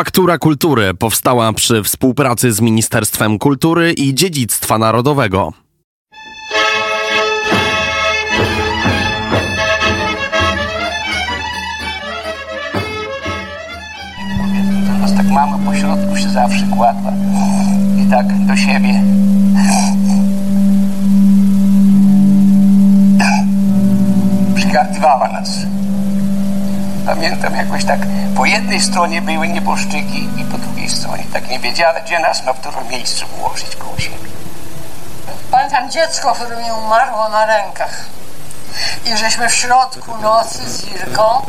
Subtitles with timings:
[0.00, 5.52] Faktura Kultury powstała przy współpracy z Ministerstwem Kultury i Dziedzictwa Narodowego.
[15.00, 17.12] Nas tak mama po środku się zawsze kładła
[18.06, 19.02] i tak do siebie.
[24.54, 25.79] Przygardywała nas.
[27.10, 28.00] Pamiętam jakoś tak
[28.36, 31.24] po jednej stronie były nieboszczyki i po drugiej stronie.
[31.32, 34.30] Tak nie wiedziała, gdzie nas w którym miejscu ułożyć koło siebie.
[35.50, 38.04] Pamiętam dziecko, które mi umarło na rękach.
[39.04, 41.46] I żeśmy w środku nocy z Irką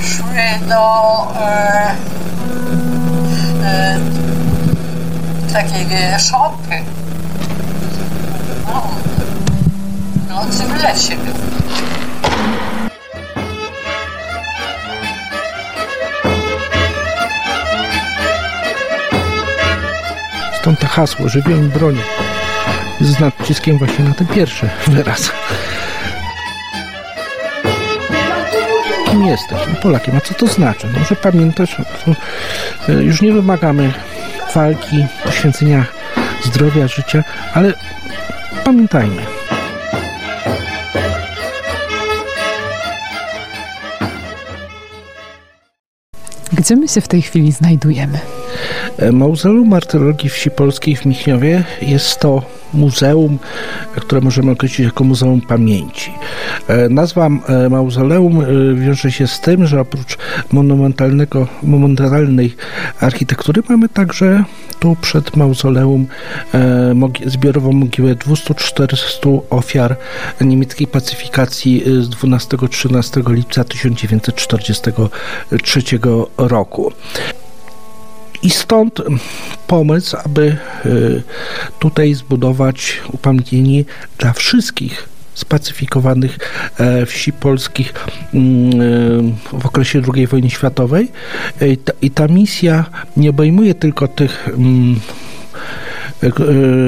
[0.00, 1.94] szły do e,
[3.64, 3.98] e,
[5.52, 6.82] takiej e, szopy.
[8.66, 8.82] No,
[10.34, 11.47] nocy w lesie był.
[20.98, 22.02] Hasło żywię i bronię.
[23.00, 25.30] Z naciskiem właśnie na ten pierwszy wyraz.
[29.06, 29.58] Kim jesteś?
[29.68, 30.16] No, Polakiem.
[30.16, 30.86] A co to znaczy?
[30.98, 32.12] No, że pamiętasz, to,
[32.92, 33.92] e, już nie wymagamy
[34.54, 35.84] walki, poświęcenia
[36.44, 37.74] zdrowia, życia, ale
[38.64, 39.37] pamiętajmy.
[46.52, 48.18] Gdzie my się w tej chwili znajdujemy?
[48.98, 52.42] E, Mauzoleum Martyrologii Wsi Polskiej w Michniowie jest to
[52.74, 53.38] muzeum,
[53.96, 56.12] które możemy określić jako Muzeum Pamięci.
[56.68, 58.44] E, Nazwa e, mauzoleum
[58.76, 60.18] wiąże się z tym, że oprócz
[60.52, 62.56] monumentalnego, monumentalnej
[63.00, 64.44] architektury mamy także
[64.80, 66.06] tu przed mauzoleum
[66.54, 66.94] e,
[67.26, 69.96] zbiorową mogiłę 200-400 ofiar
[70.40, 75.82] niemieckiej pacyfikacji e, z 12-13 lipca 1943
[76.36, 76.92] roku.
[78.42, 79.02] I stąd
[79.66, 80.56] pomysł, aby
[80.86, 81.22] y,
[81.78, 83.84] tutaj zbudować upamiętnienie
[84.18, 85.08] dla wszystkich
[85.38, 86.38] spacyfikowanych
[86.78, 87.94] e, wsi polskich
[88.34, 88.80] mm,
[89.54, 91.12] e, w okresie II wojny światowej.
[91.60, 91.68] E,
[92.02, 92.84] I ta, misja
[93.16, 95.00] nie obejmuje tylko tych mm,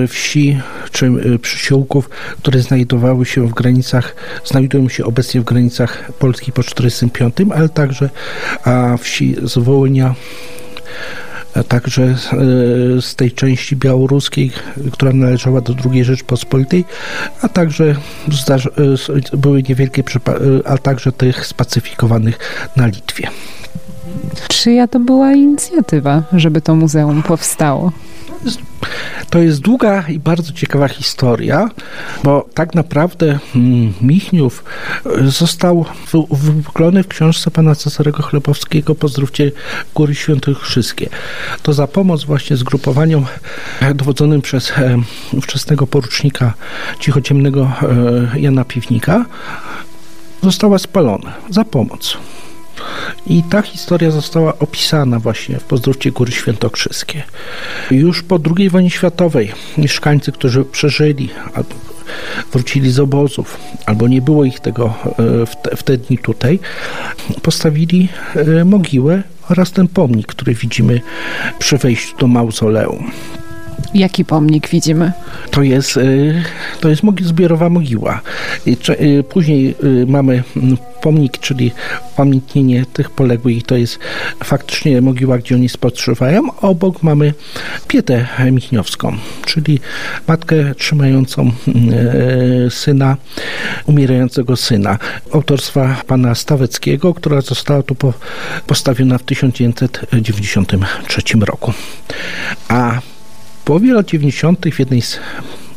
[0.08, 0.58] wsi
[0.92, 7.52] czy przysiłków, które znajdowały się w granicach, znajdują się obecnie w granicach Polski po 1945,
[7.54, 8.10] ale także
[8.98, 10.14] wsi z Wołynia,
[11.68, 12.16] także e,
[13.02, 14.50] z tej części białoruskiej,
[14.92, 16.84] która należała do II Rzeczpospolitej,
[17.42, 17.94] a także
[19.32, 22.38] e, były niewielkie, e, a także tych spacyfikowanych
[22.76, 23.28] na Litwie.
[24.48, 27.92] Czyja to była inicjatywa, żeby to muzeum powstało?
[29.30, 31.68] To jest długa i bardzo ciekawa historia,
[32.24, 34.64] bo tak naprawdę mm, Michniów
[35.06, 39.52] e, został wy- wypuklony w książce pana Cezarego Chlebowskiego Pozdrówcie
[39.94, 41.08] Góry Świętokrzyskie.
[41.62, 43.26] To za pomoc właśnie zgrupowaniom
[43.80, 44.98] e, dowodzonym przez e,
[45.32, 46.54] ówczesnego porucznika
[47.00, 47.72] cichociemnego
[48.34, 49.24] Jana Piwnika
[50.42, 52.16] została spalona za pomoc.
[53.26, 57.22] I ta historia została opisana właśnie w Pozdrówcie Góry Świętokrzyskie.
[57.90, 61.74] Już po II wojnie światowej mieszkańcy, którzy przeżyli, albo
[62.52, 66.58] wrócili z obozów, albo nie było ich tego e, w te, w te dni tutaj,
[67.42, 71.00] postawili e, mogiłę oraz ten pomnik, który widzimy
[71.58, 73.10] przy wejściu do mauzoleum.
[73.94, 75.12] Jaki pomnik widzimy?
[75.50, 76.42] To jest, y,
[76.80, 78.20] to jest zbiorowa mogiła.
[78.66, 81.72] Y, Później y, mamy mm, pomnik, czyli
[82.12, 83.62] upamiętnienie tych poległych.
[83.62, 83.98] To jest
[84.44, 86.42] faktycznie mogiła, gdzie oni spoczywają.
[86.60, 87.34] Obok mamy
[87.88, 89.80] pietę michniowską, czyli
[90.28, 91.52] matkę trzymającą
[92.66, 93.16] y, syna,
[93.86, 94.98] umierającego syna.
[95.32, 98.12] Autorstwa pana Staweckiego, która została tu po,
[98.66, 101.72] postawiona w 1993 roku.
[102.68, 103.00] A
[103.70, 104.66] połowie lat 90.
[104.72, 105.18] w jednej z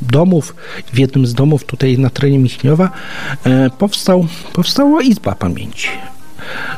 [0.02, 0.56] domów,
[0.94, 2.90] w jednym z domów tutaj na terenie Michniowa
[3.44, 5.88] e, powstał, powstała Izba Pamięci.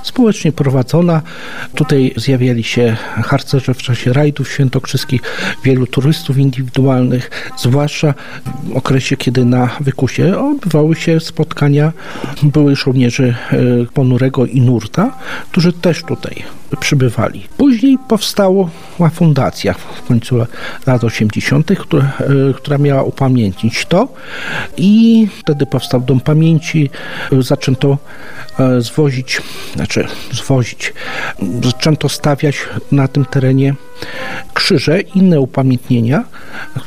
[0.04, 1.22] Społecznie prowadzona.
[1.76, 5.22] Tutaj zjawiali się harcerze w czasie rajdów świętokrzyskich,
[5.64, 8.14] wielu turystów indywidualnych, zwłaszcza
[8.64, 11.94] w okresie, kiedy na Wykusie odbywały się spotkania
[12.44, 13.58] byłych żołnierzy e,
[13.94, 15.18] Ponurego i Nurta,
[15.52, 16.44] którzy też tutaj
[16.80, 17.48] przybywali.
[17.58, 18.70] Później powstała
[19.14, 20.46] fundacja w końcu
[20.88, 22.12] lat 80., która,
[22.50, 24.08] e, która miała upamiętnić to
[24.78, 26.90] i wtedy powstał Dom Pamięci.
[27.40, 27.98] Zaczęto
[28.60, 29.42] e, zwozić,
[29.76, 30.94] znaczy zwozić,
[31.64, 32.56] zaczęto stawiać
[32.92, 33.74] na tym terenie
[34.54, 36.24] krzyże, inne upamiętnienia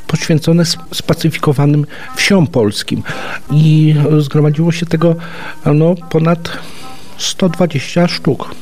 [0.06, 1.87] poświęcone sp- spacyfikowanym
[2.17, 3.02] wsiom polskim
[3.50, 5.17] i zgromadziło się tego
[5.67, 6.50] no, ponad
[7.19, 8.55] 120 sztuk.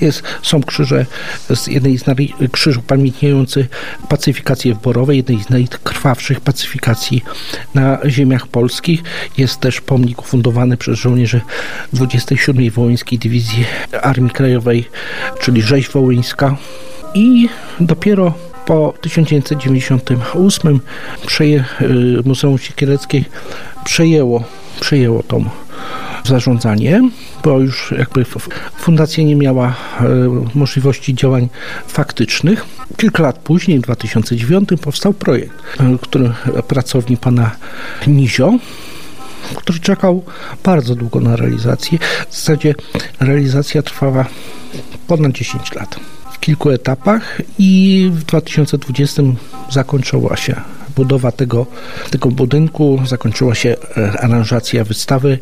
[0.00, 1.06] Jest, są krzyże,
[1.54, 3.66] z jednej z naj- krzyż upamiętniający
[4.08, 7.24] pacyfikację w Borowej, jednej z najkrwawszych pacyfikacji
[7.74, 9.02] na ziemiach polskich.
[9.38, 11.40] Jest też pomnik ufundowany przez żołnierzy
[11.92, 12.70] 27.
[12.70, 13.64] Wołyńskiej Dywizji
[14.02, 14.88] Armii Krajowej,
[15.40, 16.56] czyli rzeź wołyńska.
[17.14, 17.48] I
[17.80, 18.34] dopiero
[18.66, 20.80] po 1998
[21.26, 23.24] przeje, y, Muzeum Siekiereckie
[23.84, 24.44] przejęło,
[24.80, 25.44] przejęło tą
[26.24, 27.10] zarządzanie,
[27.44, 28.24] bo już jakby
[28.78, 29.74] fundacja nie miała e,
[30.54, 31.48] możliwości działań
[31.88, 32.66] faktycznych.
[32.96, 36.32] Kilka lat później, w 2009 powstał projekt, e, który
[36.68, 37.50] pracowni pana
[38.06, 38.52] Nizio,
[39.54, 40.24] który czekał
[40.64, 41.98] bardzo długo na realizację.
[42.28, 42.74] W zasadzie
[43.20, 44.24] realizacja trwała
[45.06, 45.96] ponad 10 lat
[46.32, 49.22] w kilku etapach i w 2020
[49.70, 50.60] zakończyła się
[50.96, 51.66] budowa tego,
[52.10, 55.38] tego budynku, zakończyła się e, aranżacja wystawy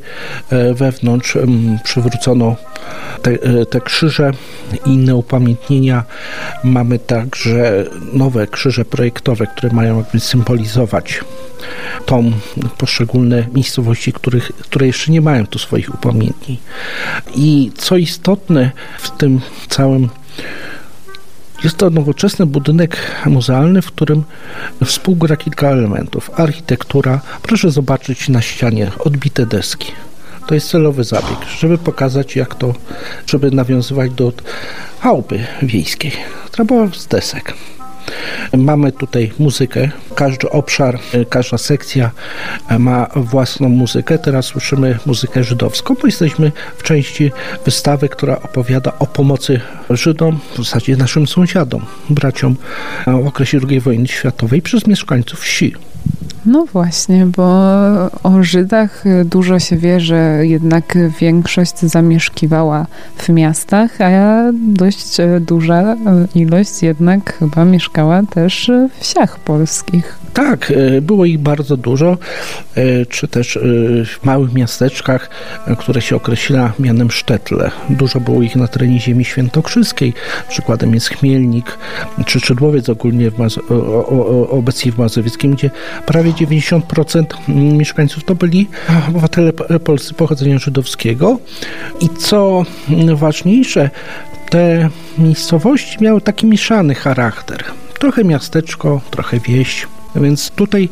[0.50, 1.38] e, wewnątrz,
[1.84, 2.56] przywrócono
[3.22, 4.30] te, e, te krzyże
[4.86, 6.04] i inne upamiętnienia.
[6.64, 11.20] Mamy także nowe krzyże projektowe, które mają jakby symbolizować
[12.06, 12.32] tą
[12.78, 16.58] poszczególne miejscowości, których, które jeszcze nie mają tu swoich upamiętnień.
[17.36, 20.08] I co istotne w tym całym
[21.64, 22.96] jest to nowoczesny budynek
[23.26, 24.24] muzealny, w którym
[24.84, 26.30] współgra kilka elementów.
[26.40, 29.92] Architektura, proszę zobaczyć na ścianie odbite deski.
[30.46, 32.74] To jest celowy zabieg, żeby pokazać, jak to,
[33.26, 34.32] żeby nawiązywać do
[35.00, 36.12] chałupy wiejskiej,
[36.64, 37.54] była z desek.
[38.56, 39.88] Mamy tutaj muzykę.
[40.14, 42.10] Każdy obszar, e, każda sekcja
[42.68, 44.18] e, ma własną muzykę.
[44.18, 47.32] Teraz słyszymy muzykę żydowską, bo jesteśmy w części
[47.64, 49.60] wystawy, która opowiada o pomocy
[49.90, 52.56] Żydom, w zasadzie naszym sąsiadom, braciom
[53.06, 55.74] e, w okresie II wojny światowej przez mieszkańców wsi.
[56.46, 57.44] No właśnie, bo
[58.22, 62.86] o Żydach dużo się wie, że jednak większość zamieszkiwała
[63.16, 65.96] w miastach, a dość duża
[66.34, 70.18] ilość jednak chyba mieszkała też w wsiach polskich.
[70.34, 72.18] Tak, e, było ich bardzo dużo,
[72.74, 73.60] e, czy też e,
[74.04, 75.30] w małych miasteczkach,
[75.78, 77.70] które się określa mianem sztetle.
[77.90, 80.12] Dużo było ich na terenie ziemi świętokrzyskiej.
[80.48, 81.78] Przykładem jest Chmielnik,
[82.26, 85.70] czy Czydłowiec ogólnie w Mazo- o, o, obecnie w Mazowieckim, gdzie
[86.06, 88.68] prawie 90% mieszkańców to byli
[89.08, 89.52] obywatele
[89.84, 91.38] polscy pochodzenia żydowskiego.
[92.00, 92.64] I co
[93.14, 93.90] ważniejsze,
[94.50, 94.88] te
[95.18, 97.64] miejscowości miały taki mieszany charakter.
[97.98, 99.86] Trochę miasteczko, trochę wieś.
[100.16, 100.88] Więc tutaj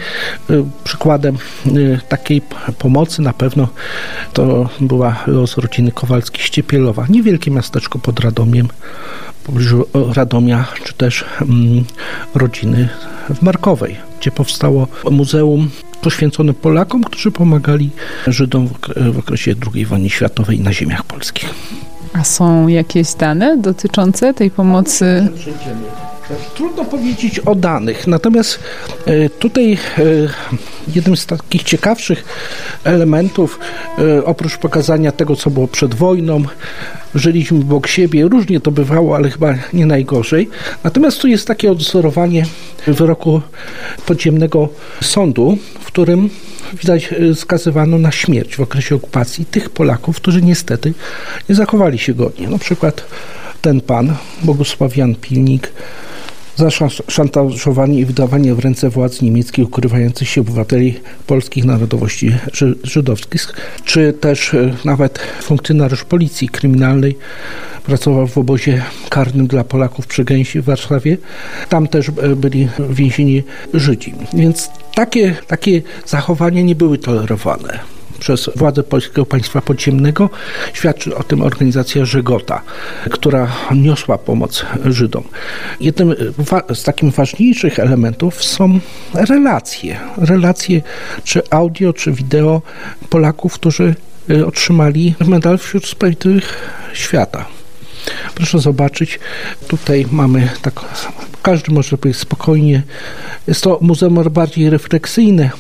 [0.51, 1.37] y, przykładem
[1.67, 2.43] y, takiej
[2.79, 3.69] pomocy na pewno
[4.33, 7.07] to była los rodziny Kowalski-Ściepielowa.
[7.09, 8.69] Niewielkie miasteczko pod Radomiem,
[9.43, 11.85] w pobliżu Radomia, czy też mm,
[12.35, 12.89] rodziny
[13.35, 15.71] w Markowej, gdzie powstało muzeum
[16.03, 17.91] poświęcone Polakom, którzy pomagali
[18.27, 18.69] Żydom
[19.13, 21.49] w okresie II wojny światowej na ziemiach polskich.
[22.13, 25.29] A są jakieś dane dotyczące tej pomocy?
[26.55, 28.59] Trudno powiedzieć o danych, natomiast
[29.07, 29.79] e, tutaj e,
[30.95, 32.25] jednym z takich ciekawszych
[32.85, 33.59] elementów,
[33.99, 36.43] e, oprócz pokazania tego, co było przed wojną,
[37.15, 40.49] żyliśmy obok siebie, różnie to bywało, ale chyba nie najgorzej.
[40.85, 42.47] Natomiast tu jest takie odzorowanie
[42.87, 43.41] wyroku
[44.07, 44.69] podziemnego
[45.03, 46.31] sądu, w którym
[46.75, 50.95] widać skazywano na śmierć w okresie okupacji tych Polaków, którzy niestety
[51.49, 52.49] nie zachowali się godnie.
[52.49, 53.05] Na przykład
[53.63, 55.73] ten pan, Bogusław Jan Pilnik,
[56.57, 62.79] za szan- szantażowanie i wydawanie w ręce władz niemieckich ukrywających się obywateli polskich narodowości ży-
[62.85, 63.55] żydowskich,
[63.85, 67.19] czy też e, nawet funkcjonariusz policji kryminalnej
[67.85, 71.19] pracował w obozie karnym dla Polaków przy Gęsi w Warszawie.
[71.69, 73.43] Tam też e, byli więzieni
[73.75, 74.15] Żydzi.
[74.35, 77.79] Więc takie, takie zachowania nie były tolerowane
[78.23, 80.31] przez władze polskiego państwa podziemnego.
[80.73, 82.63] Świadczy o tym organizacja Żegota,
[83.11, 85.25] która niosła pomoc Żydom.
[85.81, 86.15] Jednym
[86.75, 88.81] z takich ważniejszych elementów są
[89.15, 90.01] relacje.
[90.17, 90.83] Relacje
[91.25, 92.63] czy audio, czy wideo
[93.11, 93.95] Polaków, którzy
[94.31, 97.45] y, otrzymali medal wśród sprawiedliwych świata.
[98.35, 99.19] Proszę zobaczyć,
[99.69, 100.81] tutaj mamy tak,
[101.43, 102.83] każdy może być spokojnie.
[103.47, 105.51] Jest to muzeum bardziej refleksyjne.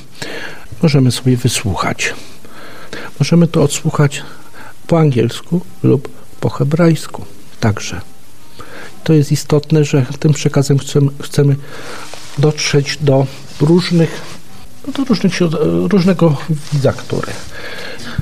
[0.83, 2.14] Możemy sobie wysłuchać.
[3.19, 4.23] Możemy to odsłuchać
[4.87, 6.09] po angielsku lub
[6.40, 7.25] po hebrajsku
[7.61, 8.00] także.
[9.04, 11.57] To jest istotne, że tym przekazem chcemy, chcemy
[12.38, 13.26] dotrzeć do
[13.61, 14.21] różnych,
[14.97, 15.33] do różnych,
[15.88, 16.37] różnego
[16.73, 17.33] widza, który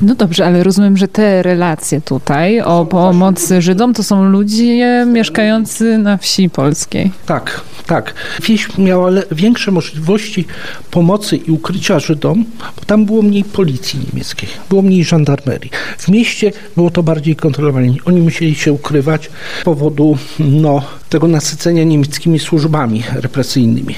[0.02, 5.98] No dobrze, ale rozumiem, że te relacje tutaj o pomocy Żydom to są ludzie mieszkający
[5.98, 7.10] na wsi polskiej.
[7.26, 8.14] Tak, tak.
[8.42, 10.46] Wieś miała większe możliwości
[10.90, 12.44] pomocy i ukrycia Żydom,
[12.76, 15.70] bo tam było mniej policji niemieckiej, było mniej żandarmerii.
[15.98, 17.86] W mieście było to bardziej kontrolowane.
[18.04, 19.30] Oni musieli się ukrywać
[19.60, 23.94] z powodu no, tego nasycenia niemieckimi służbami represyjnymi.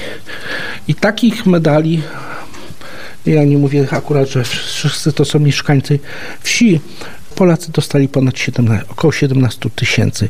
[0.87, 2.01] I takich medali
[3.25, 5.99] ja nie mówię akurat, że wszyscy to są mieszkańcy
[6.41, 6.79] wsi.
[7.35, 10.29] Polacy dostali ponad 17, około 17 tysięcy.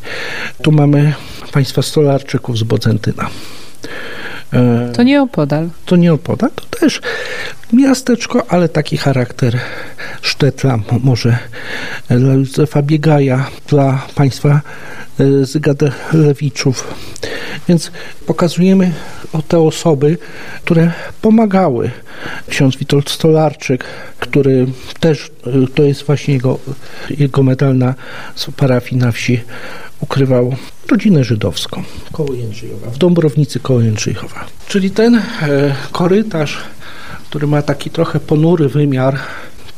[0.62, 1.14] Tu mamy
[1.52, 3.30] państwa stolarczyków z Bodzentyna.
[4.94, 5.70] To nie opodal.
[5.86, 7.02] To nie opodal, to też
[7.74, 9.60] miasteczko, ale taki charakter
[10.22, 11.38] Sztetla, może
[12.10, 14.62] dla Józefa Biegaja, dla państwa
[15.20, 16.94] e, Zygadelewiczów.
[17.68, 17.92] Więc
[18.26, 18.92] pokazujemy
[19.48, 20.18] te osoby,
[20.64, 20.92] które
[21.22, 21.92] pomagały.
[22.50, 23.86] Ksiądz Witold Stolarczyk,
[24.20, 24.68] który
[25.00, 26.60] też, e, to jest właśnie jego,
[27.10, 27.94] jego medal na
[28.58, 29.42] parafii na wsi,
[30.02, 30.56] ukrywał
[30.92, 32.30] rodzinę żydowską koło
[32.94, 34.46] w Dąbrownicy koło Jędrzyjowa.
[34.68, 35.22] Czyli ten e,
[35.92, 36.58] korytarz,
[37.30, 39.20] który ma taki trochę ponury wymiar,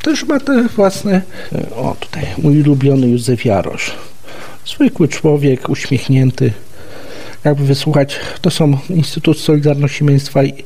[0.02, 1.22] też ma te własne,
[1.52, 3.92] e, o tutaj mój ulubiony Józef Jarosz.
[4.66, 6.52] Zwykły człowiek, uśmiechnięty,
[7.44, 10.64] jakby wysłuchać, to są Instytut Solidarności Męstwa i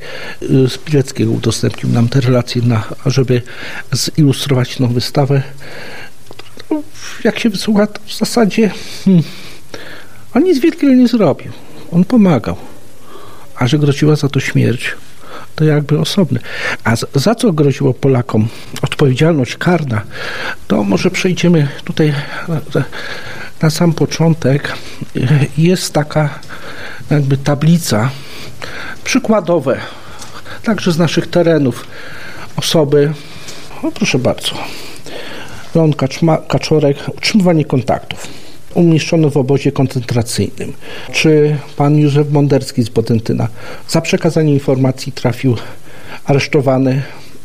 [0.68, 3.42] Spileckiego udostępnił nam te relacje, na, żeby
[3.92, 5.42] zilustrować tą wystawę.
[7.24, 8.70] Jak się wysłucha, to w zasadzie
[9.04, 9.24] hmm,
[10.34, 11.52] on nic wielkiego nie zrobił.
[11.92, 12.56] On pomagał.
[13.56, 14.94] A że groziła za to śmierć,
[15.54, 16.40] to jakby osobne.
[16.84, 18.48] A za, co groziło Polakom
[18.82, 20.02] odpowiedzialność karna,
[20.68, 22.14] to może przejdziemy tutaj
[23.62, 24.72] na, sam początek.
[25.58, 26.38] Jest taka
[27.10, 28.10] jakby tablica
[29.04, 29.80] przykładowe,
[30.62, 31.86] także z naszych terenów
[32.56, 33.12] osoby,
[33.82, 34.54] o proszę bardzo,
[35.74, 35.92] Leon
[36.48, 40.72] Kaczorek, utrzymywanie kontaktów umieszczony w obozie koncentracyjnym.
[41.12, 43.48] Czy pan Józef Monderski z Bodentyna
[43.88, 45.56] za przekazanie informacji trafił
[46.24, 47.02] aresztowany,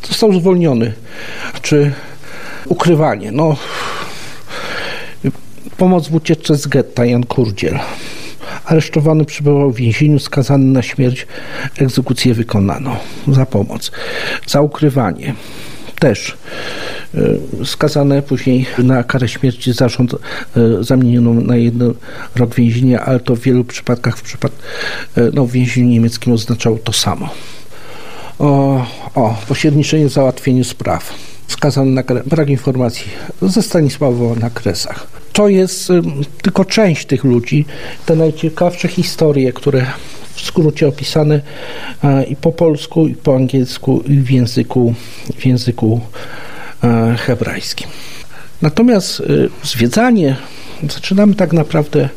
[0.07, 0.93] został zwolniony.
[1.61, 1.91] Czy
[2.67, 3.55] ukrywanie, no
[5.77, 7.79] pomoc w ucieczce z getta Jan Kurdziel.
[8.65, 11.27] Aresztowany przebywał w więzieniu, skazany na śmierć,
[11.77, 13.91] egzekucję wykonano za pomoc.
[14.47, 15.33] Za ukrywanie
[15.99, 16.37] też
[17.65, 20.17] skazane później na karę śmierci zarząd e,
[20.83, 21.93] zamieniono na jeden
[22.35, 24.51] rok więzienia, ale to w wielu przypadkach w, przypad,
[25.17, 27.29] e, no, w więzieniu niemieckim oznaczało to samo.
[28.39, 31.13] O, o pośredniczenie załatwieniu spraw.
[31.47, 33.07] Skazany na brak informacji
[33.41, 35.07] ze Stanisława na Kresach.
[35.33, 35.89] To jest
[36.41, 37.65] tylko część tych ludzi,
[38.05, 39.85] te najciekawsze historie, które
[40.33, 41.41] w skrócie opisane
[42.29, 44.93] i po polsku, i po angielsku, i w języku,
[45.37, 46.01] w języku
[47.17, 47.87] hebrajskim.
[48.61, 50.35] Natomiast y, zwiedzanie
[50.89, 52.09] zaczynamy tak naprawdę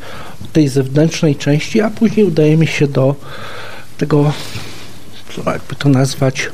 [0.44, 3.14] od tej zewnętrznej części, a później udajemy się do
[3.98, 4.32] tego,
[5.46, 6.50] jakby to nazwać,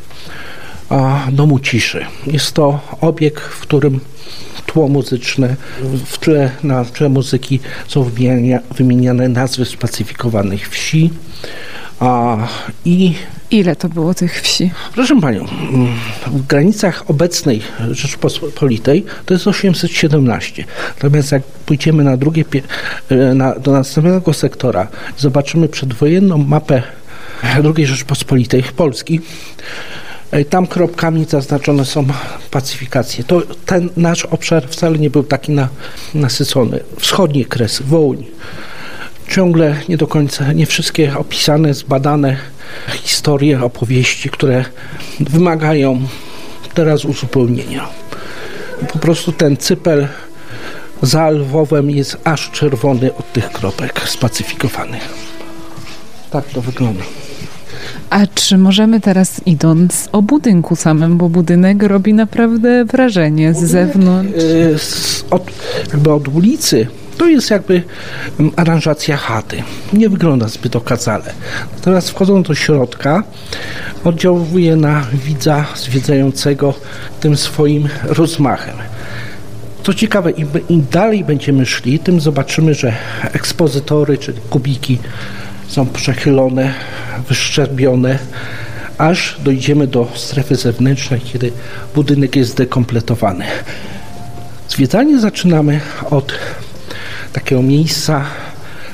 [1.33, 2.06] domu ciszy.
[2.26, 4.00] Jest to obiekt, w którym
[4.66, 5.56] tło muzyczne,
[6.06, 8.11] w tle, na tle muzyki są
[8.76, 11.11] wymieniane nazwy spacyfikowanych wsi,
[12.00, 12.37] a,
[12.85, 13.14] I
[13.50, 14.70] Ile to było tych wsi?
[14.94, 15.46] Proszę Panią,
[16.26, 20.64] w granicach obecnej Rzeczpospolitej to jest 817.
[21.02, 22.44] Natomiast jak pójdziemy na drugie,
[23.34, 26.82] na, do następnego sektora, zobaczymy przedwojenną mapę
[27.76, 29.20] II Rzeczpospolitej Polski,
[30.30, 32.06] e, tam kropkami zaznaczone są
[32.50, 33.24] pacyfikacje.
[33.24, 35.68] To ten nasz obszar wcale nie był taki na,
[36.14, 36.80] nasycony.
[36.98, 38.24] Wschodnie kresy, Wołyń,
[39.28, 42.36] ciągle nie do końca, nie wszystkie opisane, zbadane
[43.02, 44.64] historie, opowieści, które
[45.20, 46.00] wymagają
[46.74, 47.88] teraz uzupełnienia.
[48.92, 50.08] Po prostu ten cypel
[51.02, 55.14] za Lwowem jest aż czerwony od tych kropek spacyfikowanych.
[56.30, 57.04] Tak to wygląda.
[58.10, 64.34] A czy możemy teraz idąc o budynku samym, bo budynek robi naprawdę wrażenie z zewnątrz?
[64.34, 64.76] Yy,
[65.30, 65.50] od,
[65.92, 66.86] jakby od ulicy
[67.18, 67.83] to jest jakby
[68.40, 69.62] mm, aranżacja chaty.
[69.92, 71.33] Nie wygląda zbyt okazale.
[71.83, 73.23] Teraz wchodząc do środka,
[74.04, 76.75] oddziałuje na widza zwiedzającego
[77.21, 78.76] tym swoim rozmachem.
[79.83, 82.92] Co ciekawe, im, im dalej będziemy szli, tym zobaczymy, że
[83.33, 84.99] ekspozytory, czyli kubiki
[85.68, 86.75] są przechylone,
[87.28, 88.18] wyszczerbione,
[88.99, 91.52] aż dojdziemy do strefy zewnętrznej, kiedy
[91.94, 93.44] budynek jest dekompletowany.
[94.68, 95.80] Zwiedzanie zaczynamy
[96.11, 96.33] od
[97.34, 98.24] takiego miejsca,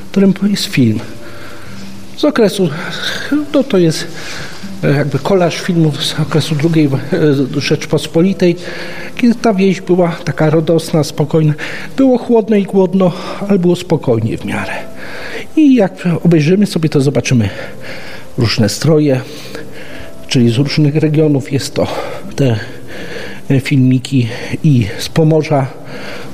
[0.06, 1.00] w którym jest film.
[2.16, 2.68] Z okresu,
[3.54, 4.06] no to jest
[4.84, 6.88] e, jakby kolaż filmów z okresu II
[7.56, 8.56] e, Rzeczpospolitej,
[9.16, 11.54] Kiedy ta wieś była taka radosna, spokojna,
[11.96, 13.12] było chłodno i głodno,
[13.48, 14.72] ale było spokojnie w miarę.
[15.56, 15.92] I jak
[16.24, 17.48] obejrzymy sobie, to zobaczymy
[18.38, 19.20] różne stroje,
[20.28, 21.86] czyli z różnych regionów jest to
[22.36, 22.60] te
[23.60, 24.28] filmiki
[24.64, 25.66] i z Pomorza,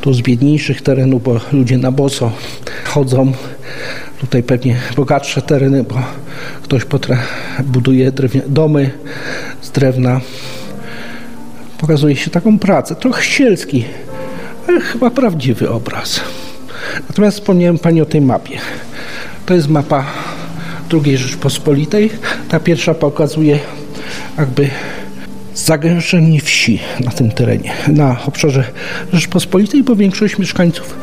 [0.07, 2.33] tu z biedniejszych terenów, bo ludzie na boso
[2.85, 3.33] chodzą.
[4.21, 5.95] Tutaj pewnie bogatsze tereny, bo
[6.63, 7.19] ktoś potra-
[7.65, 8.91] buduje drewnia- domy
[9.61, 10.21] z drewna.
[11.79, 13.85] Pokazuje się taką pracę, trochę sielski,
[14.69, 16.21] ale chyba prawdziwy obraz.
[17.09, 18.59] Natomiast wspomniałem Pani o tej mapie.
[19.47, 20.05] To jest mapa
[21.05, 22.11] II Rzeczpospolitej.
[22.49, 23.59] Ta pierwsza pokazuje
[24.39, 24.69] jakby
[25.55, 28.65] zagęszczenie wsi na tym terenie, na obszarze
[29.13, 30.97] Rzeczpospolitej, bo większość mieszkańców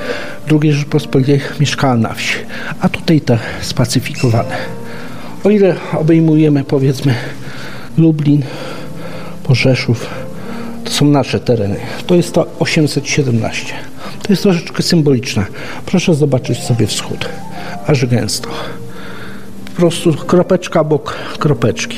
[0.61, 2.35] II Rzeczpospolitej mieszkała na wsi,
[2.79, 4.55] a tutaj te spacyfikowane.
[5.43, 7.15] O ile obejmujemy powiedzmy
[7.97, 8.43] Lublin,
[9.43, 10.09] Porzeszów,
[10.83, 11.79] to są nasze tereny.
[12.07, 13.73] To jest to 817.
[14.23, 15.45] To jest troszeczkę symboliczne.
[15.85, 17.29] Proszę zobaczyć sobie wschód,
[17.87, 18.49] aż gęsto.
[19.65, 21.97] Po prostu kropeczka obok kropeczki.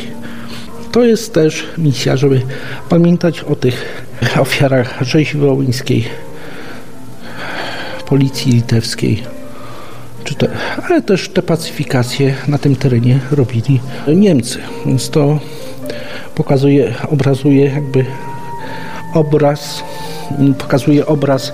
[0.96, 2.42] To jest też misja, żeby
[2.90, 4.06] pamiętać o tych
[4.40, 6.06] ofiarach rzezi wołyńskiej,
[8.06, 9.24] policji litewskiej,
[10.38, 10.48] te,
[10.86, 14.60] ale też te pacyfikacje na tym terenie robili Niemcy.
[14.86, 15.40] Więc to
[16.36, 18.06] pokazuje, obrazuje jakby
[19.14, 19.84] obraz,
[20.58, 21.54] pokazuje obraz,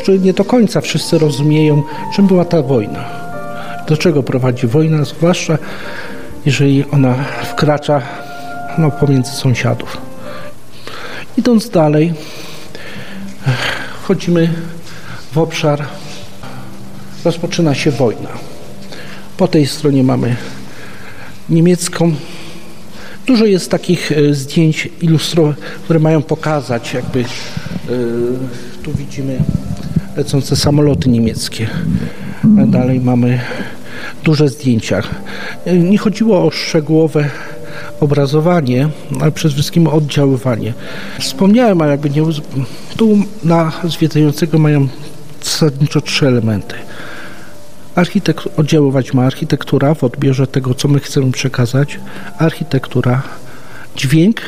[0.00, 1.82] który nie do końca wszyscy rozumieją,
[2.14, 3.04] czym była ta wojna.
[3.88, 5.58] Do czego prowadzi wojna, zwłaszcza
[6.46, 7.14] jeżeli ona
[7.50, 8.02] wkracza
[8.78, 9.98] no, pomiędzy sąsiadów.
[11.36, 12.14] Idąc dalej,
[14.02, 14.48] wchodzimy
[15.32, 15.84] w obszar,
[17.24, 18.28] rozpoczyna się wojna.
[19.36, 20.36] Po tej stronie mamy
[21.48, 22.14] niemiecką.
[23.26, 27.24] Dużo jest takich e, zdjęć ilustrowanych, które mają pokazać, jakby e,
[28.82, 29.38] tu widzimy
[30.16, 31.66] lecące samoloty niemieckie.
[32.44, 33.40] Dalej mamy
[34.24, 35.02] duże zdjęcia.
[35.66, 37.30] Nie chodziło o szczegółowe
[38.00, 38.88] obrazowanie,
[39.20, 40.72] ale przede wszystkim oddziaływanie.
[41.20, 42.22] Wspomniałem, ale jakby nie...
[42.96, 44.88] Tu na zwiedzającego mają
[45.42, 46.74] zasadniczo trzy elementy.
[47.94, 52.00] Architekt, oddziaływać ma architektura w odbiorze tego, co my chcemy przekazać,
[52.38, 53.22] architektura,
[53.96, 54.40] dźwięk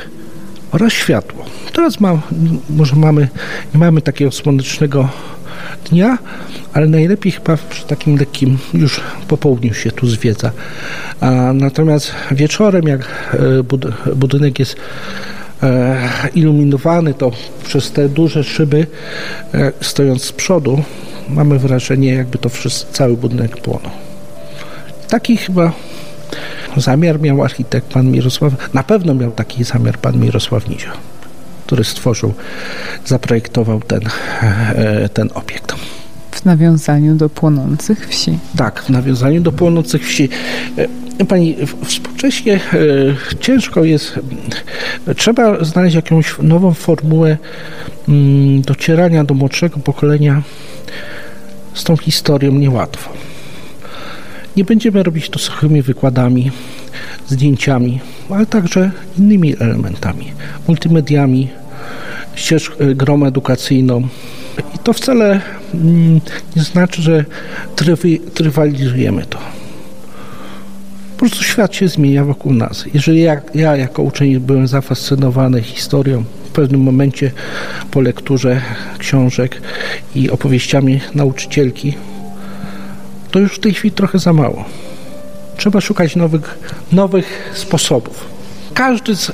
[0.74, 1.44] oraz światło.
[1.72, 2.20] Teraz ma,
[2.70, 3.28] może mamy,
[3.74, 5.08] nie mamy takiego słonecznego
[5.90, 6.18] dnia,
[6.72, 10.50] ale najlepiej chyba przy takim lekkim już po południu się tu zwiedza.
[11.20, 13.00] A natomiast wieczorem, jak
[14.10, 14.76] e, budynek jest
[15.62, 15.96] e,
[16.34, 17.30] iluminowany, to
[17.64, 18.87] przez te duże szyby,
[19.54, 20.82] e, stojąc z przodu,
[21.28, 23.90] mamy wrażenie, jakby to wszyscy, cały budynek płonął.
[25.08, 25.72] Taki chyba
[26.76, 30.90] zamiar miał architekt pan Mirosław, na pewno miał taki zamiar pan Mirosław Nizio,
[31.66, 32.34] który stworzył,
[33.06, 34.00] zaprojektował ten,
[35.14, 35.74] ten obiekt
[36.30, 38.38] w nawiązaniu do płonących wsi.
[38.56, 40.28] Tak, w nawiązaniu do płonących wsi.
[41.28, 42.60] Pani, współcześnie
[43.40, 44.20] ciężko jest,
[45.16, 47.37] trzeba znaleźć jakąś nową formułę
[48.58, 50.42] docierania do młodszego pokolenia
[51.74, 53.10] z tą historią niełatwo.
[54.57, 56.51] Nie będziemy robić to suchymi wykładami,
[57.29, 60.33] zdjęciami, ale także innymi elementami,
[60.69, 61.49] multimediami,
[62.35, 64.09] ścież, grą edukacyjną.
[64.75, 65.40] I to wcale
[66.57, 67.25] nie znaczy, że
[68.35, 69.38] trywalizujemy to.
[71.12, 72.85] Po prostu świat się zmienia wokół nas.
[72.95, 77.31] Jeżeli ja, ja jako uczeń byłem zafascynowany historią, w pewnym momencie
[77.90, 78.61] po lekturze
[78.99, 79.62] książek
[80.14, 81.95] i opowieściami nauczycielki,
[83.35, 84.64] to już w tej chwili trochę za mało.
[85.57, 86.59] Trzeba szukać nowych,
[86.92, 88.25] nowych sposobów.
[88.75, 89.33] Każdy z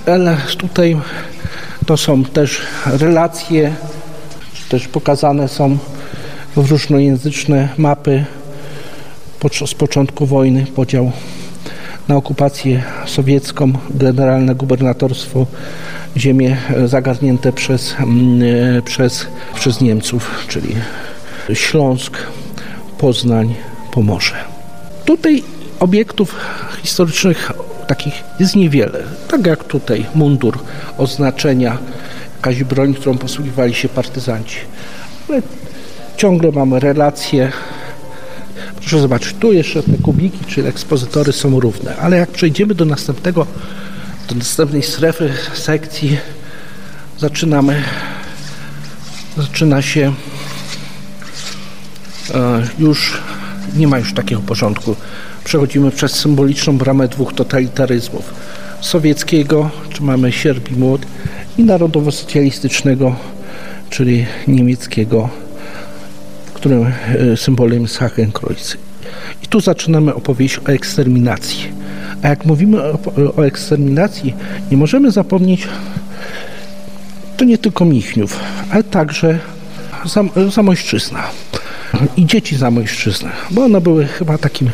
[0.59, 0.97] tutaj
[1.87, 3.75] to są też relacje,
[4.69, 5.79] też pokazane są
[6.57, 8.25] w różnojęzyczne mapy
[9.67, 11.13] z początku wojny, podział
[12.09, 15.47] na okupację sowiecką, generalne gubernatorstwo,
[16.17, 17.95] ziemie zagarnięte przez,
[18.85, 20.75] przez, przez Niemców, czyli
[21.55, 22.17] Śląsk,
[22.99, 23.55] Poznań,
[23.92, 24.35] Pomorze.
[25.05, 25.42] Tutaj
[25.81, 26.37] obiektów
[26.83, 27.53] historycznych
[27.87, 29.03] takich jest niewiele.
[29.29, 30.59] Tak jak tutaj mundur,
[30.98, 31.79] oznaczenia,
[32.37, 34.57] jakaś broń, którą posługiwali się partyzanci.
[35.29, 35.42] Ale
[36.16, 37.53] ciągle mamy relacje.
[38.81, 43.46] Proszę zobaczyć, tu jeszcze te kubiki, czyli ekspozytory są równe, ale jak przejdziemy do następnego,
[44.29, 46.18] do następnej strefy sekcji,
[47.18, 47.83] zaczynamy,
[49.37, 50.14] zaczyna się
[52.35, 53.18] e, już,
[53.77, 54.97] nie ma już takiego porządku.
[55.45, 58.35] Przechodzimy przez symboliczną bramę dwóch totalitaryzmów.
[58.81, 61.07] Sowieckiego, czy mamy sierp i młot,
[61.59, 63.17] i narodowo-socjalistycznego,
[63.91, 65.29] czyli niemieckiego,
[66.55, 68.77] którym e, symbolem jest Hakenkreuz.
[69.43, 71.69] I tu zaczynamy opowieść o eksterminacji.
[72.23, 72.99] A jak mówimy o,
[73.37, 74.35] o eksterminacji,
[74.71, 75.69] nie możemy zapomnieć
[77.41, 79.39] to nie tylko Michniów, ale także
[80.05, 81.23] Zam, Zamojszczyzna
[82.17, 84.71] i dzieci Zamojszczyzny, bo one były chyba takim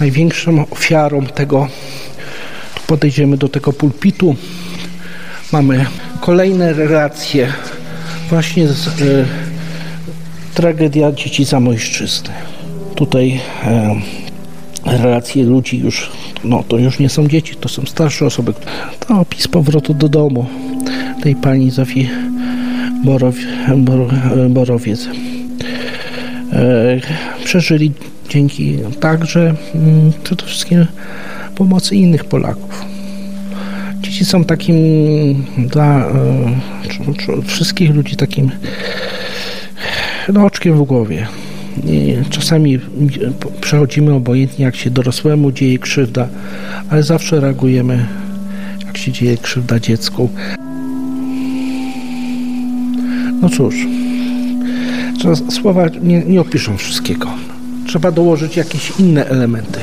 [0.00, 1.68] największą ofiarą tego.
[2.74, 4.36] Tu podejdziemy do tego pulpitu.
[5.52, 5.86] Mamy
[6.20, 7.52] kolejne relacje
[8.30, 8.92] właśnie z e,
[10.54, 12.30] tragedia dzieci Zamojszczyzny.
[12.94, 13.94] Tutaj e,
[14.86, 16.10] relacje ludzi już,
[16.44, 18.54] no to już nie są dzieci, to są starsze osoby.
[19.00, 20.46] To opis powrotu do domu
[21.22, 22.10] tej pani Zofii
[23.04, 23.34] Borow,
[23.76, 24.08] Bor,
[24.50, 25.08] Borowiec.
[26.52, 27.00] E,
[27.44, 27.92] przeżyli
[28.28, 30.86] dzięki także mm, przede wszystkim
[31.54, 32.84] pomocy innych Polaków.
[34.00, 34.76] Dzieci są takim
[35.58, 38.50] dla e, wszystkich ludzi takim
[40.32, 41.26] no, oczkiem w głowie.
[41.86, 42.78] I czasami
[43.60, 46.28] przechodzimy obojętnie, jak się dorosłemu dzieje krzywda,
[46.90, 48.06] ale zawsze reagujemy,
[48.86, 50.30] jak się dzieje krzywda dziecku.
[53.42, 53.74] No cóż,
[55.50, 57.28] słowa nie, nie opiszą wszystkiego.
[57.86, 59.80] Trzeba dołożyć jakieś inne elementy.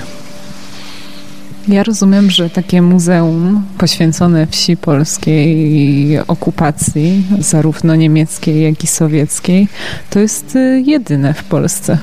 [1.68, 9.68] Ja rozumiem, że takie muzeum poświęcone wsi polskiej okupacji, zarówno niemieckiej, jak i sowieckiej,
[10.10, 11.98] to jest y, jedyne w Polsce.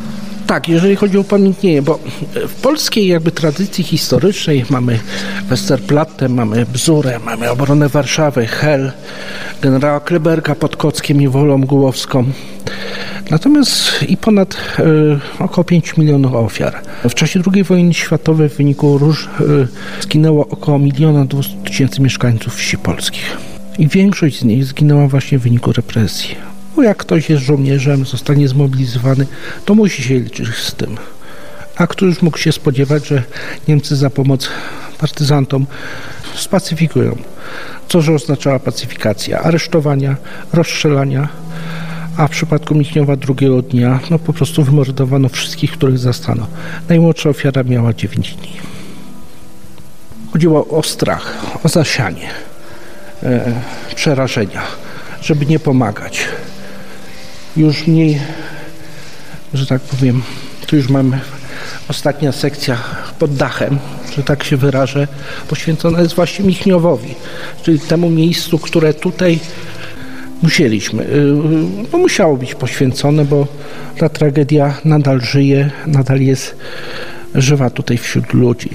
[0.47, 1.99] Tak, jeżeli chodzi o upamiętnienie, bo
[2.49, 4.99] w polskiej jakby tradycji historycznej mamy
[5.49, 8.93] Westerplatte, mamy Bzurę, mamy obronę Warszawy, Hel,
[9.63, 12.25] generała Kleberga pod Kockiem i Wolą Głowską.
[13.31, 14.83] Natomiast i ponad e,
[15.45, 16.83] około 5 milionów ofiar.
[17.09, 22.55] W czasie II wojny światowej w wyniku róż e, zginęło około miliona 200 tysięcy mieszkańców
[22.55, 23.37] wsi polskich.
[23.79, 26.35] I większość z nich zginęła właśnie w wyniku represji.
[26.77, 29.27] Bo jak ktoś jest żołnierzem, zostanie zmobilizowany,
[29.65, 30.97] to musi się liczyć z tym.
[31.77, 33.23] A któż mógł się spodziewać, że
[33.69, 34.49] Niemcy za pomoc
[34.99, 35.67] partyzantom
[36.37, 37.17] spacyfikują.
[37.89, 39.41] Co że oznaczała pacyfikacja?
[39.41, 40.17] Aresztowania,
[40.53, 41.29] rozstrzelania,
[42.17, 46.47] a w przypadku Michniowa drugiego dnia no po prostu wymordowano wszystkich, których zastano.
[46.89, 48.53] Najmłodsza ofiara miała 9 dni.
[50.33, 52.31] Chodziło o strach, o zasianie,
[53.23, 53.53] e,
[53.95, 54.63] przerażenia,
[55.23, 56.25] żeby nie pomagać.
[57.57, 58.21] Już mniej,
[59.55, 60.23] że tak powiem,
[60.67, 61.21] tu już mamy
[61.89, 62.77] ostatnia sekcja
[63.19, 63.79] pod dachem,
[64.17, 65.09] że tak się wyrażę,
[65.49, 67.15] poświęcona jest właśnie Michniowowi,
[67.63, 69.39] czyli temu miejscu, które tutaj
[70.43, 71.07] musieliśmy,
[71.93, 73.47] no musiało być poświęcone, bo
[73.99, 76.57] ta tragedia nadal żyje, nadal jest
[77.35, 78.71] żywa tutaj wśród ludzi.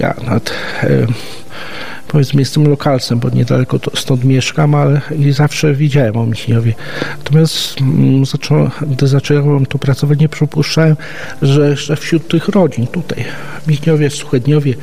[2.12, 6.74] Powiedzmy jestem lokalcem, bo niedaleko stąd mieszkam, ale i zawsze widziałem o Michniowie.
[7.18, 10.96] Natomiast mm, zaczą, gdy zacząłem tu pracować, nie przypuszczałem,
[11.42, 13.24] że jeszcze wśród tych rodzin tutaj,
[13.62, 14.74] w Michniowie, Suchedniowie,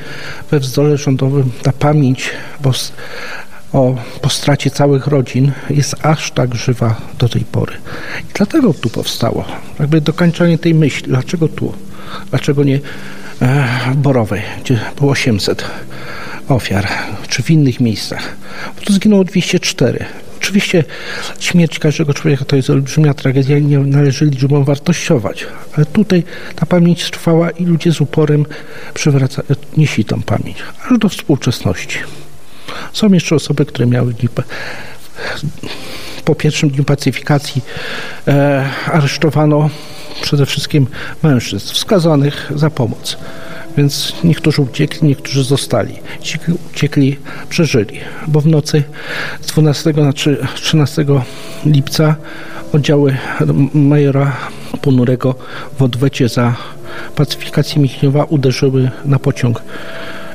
[0.51, 2.29] we wzdole rządowym, ta pamięć,
[2.61, 2.71] bo
[3.73, 7.73] o, po stracie całych rodzin jest aż tak żywa do tej pory.
[8.21, 9.45] I dlatego tu powstało,
[9.79, 11.73] jakby dokończenie tej myśli, dlaczego tu,
[12.29, 12.79] dlaczego nie
[13.41, 15.65] e, Borowej, gdzie było 800
[16.49, 16.87] ofiar,
[17.29, 18.35] czy w innych miejscach.
[18.75, 20.05] Bo tu zginęło 204.
[20.37, 20.83] Oczywiście
[21.39, 26.23] śmierć każdego człowieka to jest olbrzymia tragedia i nie należy liczbą wartościować, ale tutaj
[26.55, 28.45] ta pamięć trwała i ludzie z uporem
[28.93, 29.41] przywraca,
[29.77, 30.57] nieśli tą pamięć,
[30.91, 31.99] aż do współczesności.
[32.93, 34.13] Są jeszcze osoby, które miały
[36.25, 37.61] po pierwszym dniu pacyfikacji
[38.27, 39.69] e, aresztowano
[40.21, 40.87] przede wszystkim
[41.23, 43.17] mężczyzn wskazanych za pomoc.
[43.79, 45.95] Więc niektórzy uciekli, niektórzy zostali.
[46.21, 46.39] Ci
[46.73, 47.17] uciekli,
[47.49, 48.83] przeżyli, bo w nocy
[49.41, 50.13] z 12 na
[50.55, 51.05] 13
[51.65, 52.15] lipca
[52.73, 53.17] oddziały
[53.73, 54.35] majora
[54.81, 55.35] Ponurego
[55.77, 56.55] w odwecie za
[57.15, 59.61] pacyfikację Michniowa uderzyły na pociąg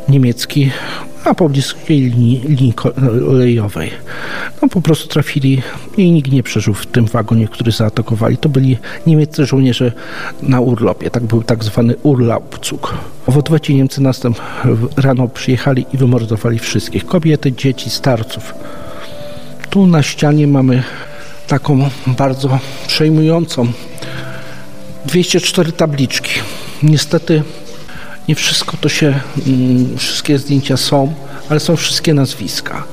[0.09, 0.71] niemiecki
[1.25, 3.91] a pobliskiej linii, linii kolejowej.
[4.63, 5.63] No po prostu trafili
[5.97, 8.37] i nikt nie przeżył w tym wagonie, który zaatakowali.
[8.37, 9.93] To byli niemieccy żołnierze
[10.43, 12.95] na urlopie, tak był tak zwany Urlaubzug.
[13.29, 14.41] W odwecie Niemcy następ
[14.97, 18.55] rano przyjechali i wymordowali wszystkich, kobiety, dzieci, starców.
[19.71, 20.83] Tu na ścianie mamy
[21.47, 23.73] taką bardzo przejmującą
[25.07, 26.31] 204 tabliczki.
[26.83, 27.43] Niestety
[28.29, 31.15] nie wszystko to się, mm, wszystkie zdjęcia są,
[31.49, 32.85] ale są wszystkie nazwiska.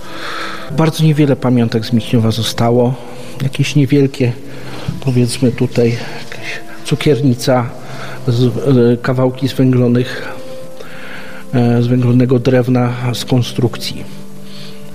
[0.77, 2.95] Bardzo niewiele pamiątek z Michniowa zostało.
[3.43, 4.33] Jakieś niewielkie,
[4.99, 5.97] powiedzmy tutaj,
[6.85, 7.69] cukiernica,
[8.27, 10.27] z, e, kawałki z węglonych,
[11.53, 14.03] e, z węglonego drewna z konstrukcji.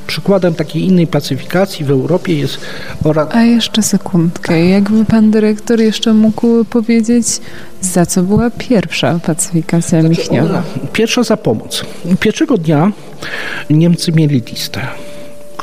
[0.06, 2.58] Przykładem takiej innej pacyfikacji w Europie jest
[3.04, 3.28] ora...
[3.30, 4.68] A jeszcze sekundkę.
[4.68, 7.26] Jakby pan dyrektor jeszcze mógł powiedzieć,
[7.80, 10.62] za co była pierwsza pacyfikacja Michniowa?
[10.92, 11.84] Pierwsza za pomoc.
[12.20, 12.92] Pierwszego dnia
[13.70, 14.80] Niemcy mieli listę.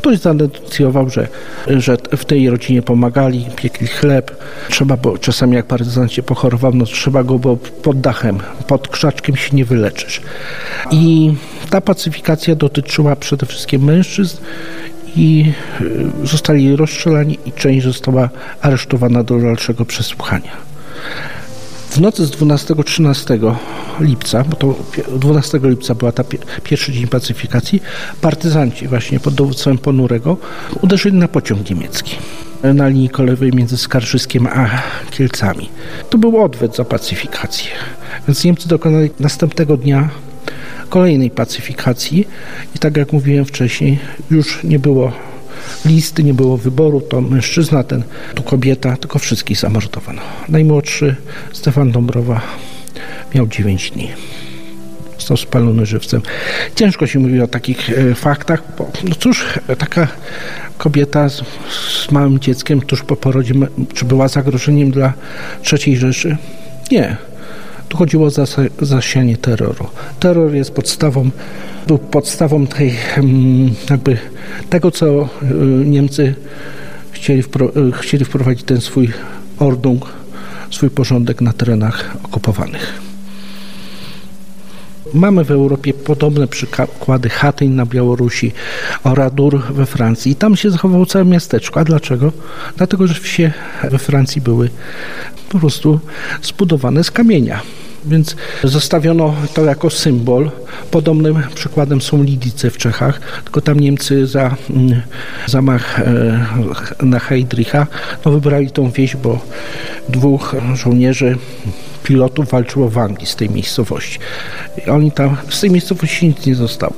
[0.03, 1.27] Ktoś zadecydował, że,
[1.67, 4.43] że w tej rodzinie pomagali, piekli chleb.
[4.69, 8.37] Trzeba było, czasami jak partyzant się pochorował, no trzeba go było pod dachem,
[8.67, 10.21] pod krzaczkiem się nie wyleczysz.
[10.91, 11.33] I
[11.69, 14.37] ta pacyfikacja dotyczyła przede wszystkim mężczyzn
[15.15, 18.29] i y, zostali rozstrzelani i część została
[18.61, 20.51] aresztowana do dalszego przesłuchania.
[21.93, 23.55] W nocy z 12-13
[23.99, 24.75] lipca, bo to
[25.19, 26.23] 12 lipca była ta
[26.63, 27.81] pierwszy dzień pacyfikacji,
[28.21, 30.37] partyzanci właśnie pod dowództwem Ponurego
[30.81, 32.15] uderzyli na pociąg niemiecki
[32.63, 34.69] na linii kolejowej między Skarżyskiem a
[35.11, 35.69] Kielcami.
[36.09, 37.71] To był odwet za pacyfikację.
[38.27, 40.09] Więc Niemcy dokonali następnego dnia
[40.89, 42.27] kolejnej pacyfikacji
[42.75, 43.99] i tak jak mówiłem wcześniej,
[44.31, 45.11] już nie było
[45.85, 48.03] listy, nie było wyboru, to mężczyzna, ten,
[48.35, 50.21] tu kobieta, tylko wszystkich zamordowano.
[50.49, 51.15] Najmłodszy,
[51.53, 52.41] Stefan Dąbrowa,
[53.35, 54.09] miał 9 dni.
[55.17, 56.21] Został spalony żywcem.
[56.75, 59.45] Ciężko się mówi o takich e, faktach, bo no cóż,
[59.77, 60.07] taka
[60.77, 61.43] kobieta z,
[62.07, 63.53] z małym dzieckiem tuż po porodzie,
[63.93, 65.13] czy była zagrożeniem dla
[65.61, 66.37] trzeciej Rzeszy?
[66.91, 67.17] Nie.
[67.93, 68.31] Tu chodziło o
[68.85, 69.87] zasianie terroru.
[70.19, 71.29] Terror jest podstawą,
[71.87, 74.17] był podstawą tej, mm, jakby
[74.69, 75.25] tego, co y,
[75.85, 76.35] Niemcy
[77.11, 79.13] chcieli, y, chcieli wprowadzić ten swój
[79.59, 80.05] ordung,
[80.71, 82.93] swój porządek na terenach okupowanych.
[85.13, 88.51] Mamy w Europie podobne przykłady Hatyń na Białorusi,
[89.03, 90.31] Oradur we Francji.
[90.31, 91.79] I tam się zachowało całe miasteczko.
[91.79, 92.31] A dlaczego?
[92.77, 93.51] Dlatego, że wsie
[93.91, 94.69] we Francji były
[95.49, 95.99] po prostu
[96.41, 97.61] zbudowane z kamienia.
[98.05, 100.51] Więc zostawiono to jako symbol.
[100.91, 105.01] Podobnym przykładem są Lidice w Czechach, tylko tam Niemcy za mm,
[105.47, 106.45] zamach e,
[107.01, 107.87] na Heydricha
[108.25, 109.39] no, wybrali tą wieś, bo
[110.09, 111.37] dwóch żołnierzy
[112.03, 114.19] pilotów walczyło w Anglii z tej miejscowości.
[114.87, 116.95] I oni tam, z tej miejscowości nic nie zostało.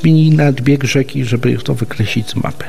[0.00, 2.64] Zmienili nawet bieg rzeki, żeby to wykreślić z mapy.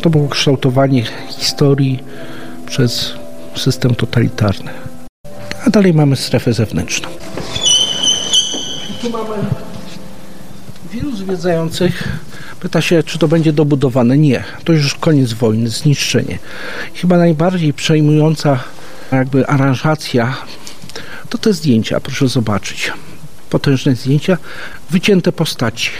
[0.00, 1.04] To było kształtowanie
[1.38, 2.02] historii
[2.66, 3.14] przez
[3.56, 4.70] system totalitarny.
[5.66, 7.08] A dalej mamy strefę zewnętrzną.
[8.90, 9.36] I tu mamy
[10.92, 12.08] wielu zwiedzających
[12.60, 14.18] pyta się, czy to będzie dobudowane.
[14.18, 16.38] Nie, to już koniec wojny, zniszczenie.
[16.94, 18.58] Chyba najbardziej przejmująca
[19.12, 20.36] jakby aranżacja
[21.28, 22.92] to te zdjęcia, proszę zobaczyć.
[23.50, 24.38] Potężne zdjęcia,
[24.90, 25.90] wycięte postaci.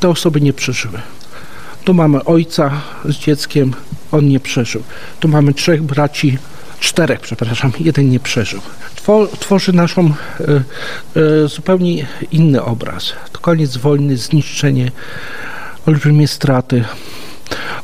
[0.00, 1.00] Te osoby nie przeżyły.
[1.84, 2.70] Tu mamy ojca
[3.04, 3.74] z dzieckiem,
[4.12, 4.82] on nie przeżył.
[5.20, 6.38] Tu mamy trzech braci,
[6.82, 8.60] czterech, przepraszam, jeden nie przeżył.
[9.38, 10.62] Tworzy naszą e,
[11.44, 13.12] e, zupełnie inny obraz.
[13.32, 14.90] To koniec wojny, zniszczenie,
[15.86, 16.84] olbrzymie straty.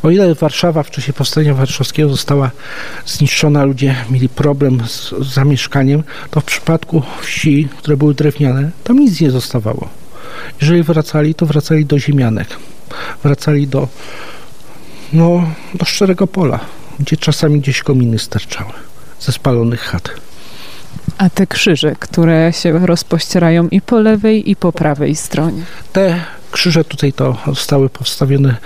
[0.02, 2.50] O ile Warszawa w czasie powstania warszawskiego została
[3.06, 9.20] zniszczona, ludzie mieli problem z, zamieszkaniem, to w przypadku wsi, które były drewniane, tam nic
[9.20, 9.88] nie zostawało.
[10.60, 12.48] Jeżeli wracali, to wracali do ziemianek.
[13.22, 13.88] Wracali do,
[15.12, 16.60] no, do szczerego pola,
[17.00, 18.87] gdzie czasami gdzieś kominy sterczały
[19.20, 20.10] ze spalonych chat.
[21.18, 25.62] A te krzyże, które się rozpościerają i po lewej, i po prawej stronie?
[25.92, 28.56] Te krzyże tutaj to zostały postawione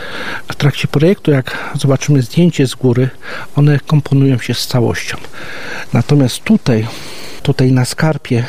[0.48, 1.30] w trakcie projektu.
[1.30, 3.10] Jak zobaczymy zdjęcie z góry,
[3.56, 5.16] one komponują się z całością.
[5.92, 6.86] Natomiast tutaj,
[7.42, 8.44] tutaj na skarpie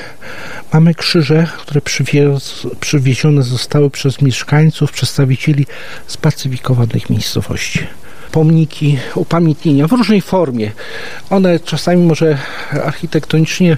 [0.73, 5.65] mamy krzyże, które przywiez, przywiezione zostały przez mieszkańców, przedstawicieli
[6.07, 7.87] spacyfikowanych miejscowości
[8.33, 10.71] pomniki, upamiętnienia w różnej formie.
[11.29, 12.37] One czasami może
[12.85, 13.77] architektonicznie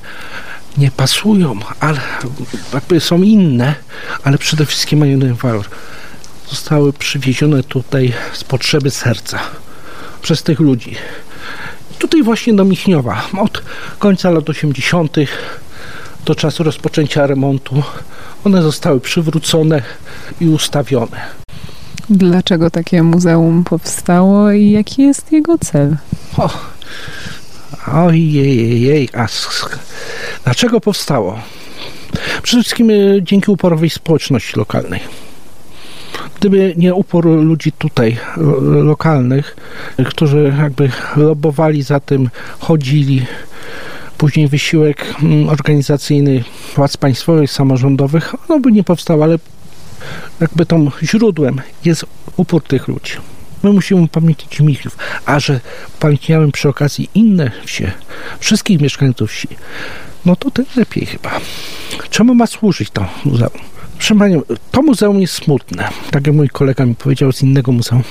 [0.77, 1.99] nie pasują, ale
[2.73, 3.75] jakby są inne,
[4.23, 5.65] ale przede wszystkim mają ten walor.
[6.49, 9.39] Zostały przywiezione tutaj z potrzeby serca
[10.21, 10.95] przez tych ludzi.
[11.99, 13.63] Tutaj właśnie do Michniowa, od
[13.99, 15.17] końca lat 80.
[16.25, 17.83] do czasu rozpoczęcia remontu,
[18.45, 19.81] one zostały przywrócone
[20.41, 21.44] i ustawione.
[22.09, 25.97] Dlaczego takie muzeum powstało i jaki jest jego cel?
[26.37, 26.49] O,
[27.93, 29.27] ojej, a
[30.43, 31.39] dlaczego powstało?
[32.43, 34.99] Przede wszystkim e, dzięki uporowej społeczności lokalnej.
[36.39, 38.17] Gdyby nie upór ludzi tutaj,
[38.71, 39.55] lokalnych,
[40.05, 43.25] którzy jakby lobowali za tym, chodzili,
[44.17, 46.43] później wysiłek mm, organizacyjny
[46.75, 49.37] władz państwowych, samorządowych, no by nie powstał, ale
[50.41, 52.06] jakby tą źródłem jest
[52.38, 53.13] upór tych ludzi.
[53.63, 55.60] My musimy upamiętnić Michów, a że
[55.98, 57.91] upamiętniamy przy okazji inne wsie,
[58.39, 59.48] wszystkich mieszkańców wsi,
[60.26, 61.39] no to tym lepiej chyba.
[62.10, 63.60] Czemu ma służyć to muzeum?
[63.98, 68.04] Proszę Panią, to muzeum jest smutne, tak jak mój kolega mi powiedział z innego muzeum,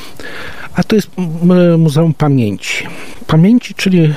[0.74, 1.10] a to jest
[1.78, 2.86] Muzeum Pamięci.
[3.26, 4.14] Pamięci, czyli e,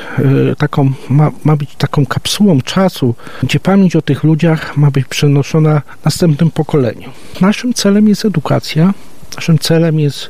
[0.58, 5.82] taką, ma, ma być taką kapsułą czasu, gdzie pamięć o tych ludziach ma być przenoszona
[6.06, 7.10] następnym pokoleniu.
[7.42, 8.94] Naszym celem jest edukacja,
[9.36, 10.30] naszym celem jest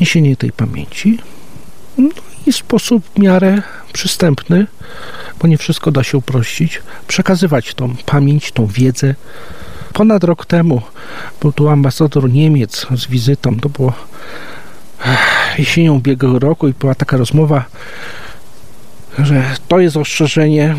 [0.00, 1.18] niesienie tej pamięci
[1.98, 2.08] no
[2.46, 4.66] i sposób w miarę przystępny,
[5.40, 9.14] bo nie wszystko da się uprościć, przekazywać tą pamięć, tą wiedzę.
[9.92, 10.82] Ponad rok temu
[11.40, 13.92] był tu ambasador Niemiec z wizytą, to było
[15.58, 17.64] jesienią ubiegłego roku i była taka rozmowa,
[19.18, 20.74] że to jest ostrzeżenie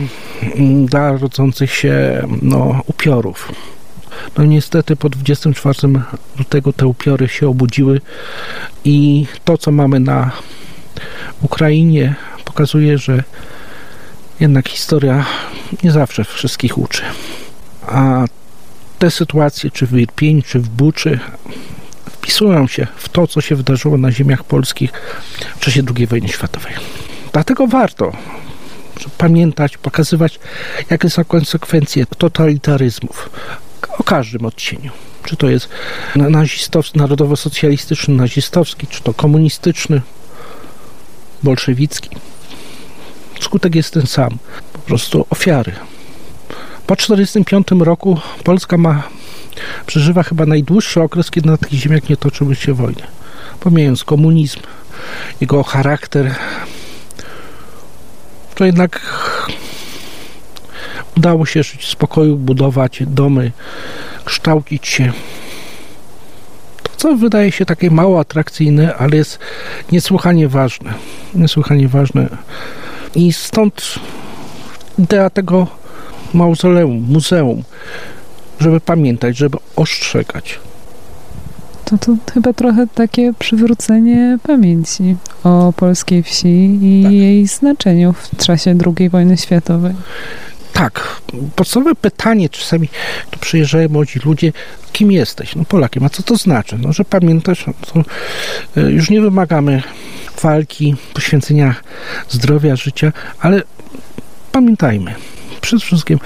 [0.85, 3.51] dla rodzących się no, upiorów.
[4.37, 5.75] No niestety po 24
[6.37, 8.01] lutego te upiory się obudziły
[8.85, 10.31] i to, co mamy na
[11.41, 13.23] Ukrainie, pokazuje, że
[14.39, 15.25] jednak historia
[15.83, 17.01] nie zawsze wszystkich uczy.
[17.87, 18.25] A
[18.99, 21.19] te sytuacje, czy w Irpień, czy w Buczy,
[22.25, 24.91] wpisują się w to, co się wydarzyło na ziemiach polskich
[25.57, 26.73] w czasie II wojny światowej.
[27.33, 28.11] Dlatego warto
[29.17, 30.39] pamiętać, pokazywać,
[30.89, 33.29] jakie są konsekwencje totalitaryzmów
[33.97, 34.91] o każdym odcieniu.
[35.23, 35.69] Czy to jest
[36.15, 40.01] nazistowski, narodowo-socjalistyczny, nazistowski, czy to komunistyczny,
[41.43, 42.09] bolszewicki.
[43.39, 44.37] Skutek jest ten sam.
[44.73, 45.71] Po prostu ofiary.
[46.87, 49.03] Po 1945 roku Polska ma
[49.85, 53.01] przeżywa chyba najdłuższy okres, kiedy na tych ziemiach nie toczyły się wojny.
[53.59, 54.59] Pomijając komunizm,
[55.41, 56.35] jego charakter,
[58.55, 59.01] to jednak
[61.17, 63.51] udało się żyć w spokoju, budować domy,
[64.25, 65.13] kształcić się.
[66.83, 69.39] To, co wydaje się takie mało atrakcyjne, ale jest
[69.91, 70.93] niesłychanie ważne.
[71.33, 72.29] Niesłychanie ważne.
[73.15, 73.95] I stąd
[74.99, 75.67] idea tego
[76.33, 77.63] mauzoleum, muzeum,
[78.59, 80.59] żeby pamiętać, żeby ostrzegać.
[81.85, 87.11] To, to chyba trochę takie przywrócenie pamięci o polskiej wsi i tak.
[87.11, 89.93] jej znaczeniu w czasie II wojny światowej.
[90.73, 91.21] Tak.
[91.55, 92.89] Podstawowe pytanie czasami,
[93.31, 94.53] tu przyjeżdżają młodzi ludzie,
[94.91, 95.55] kim jesteś?
[95.55, 96.03] No Polakiem.
[96.03, 96.77] A co to znaczy?
[96.81, 97.65] No, że pamiętasz,
[97.95, 98.03] no,
[98.77, 99.83] e, już nie wymagamy
[100.41, 101.75] walki, poświęcenia
[102.29, 103.63] zdrowia, życia, ale
[104.51, 105.15] pamiętajmy,
[105.61, 106.19] przede wszystkim